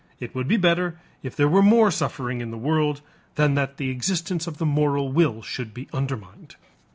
[0.19, 3.01] It would be better if there were more suffering in the world
[3.35, 6.55] than that the existence of the moral will should be undermined.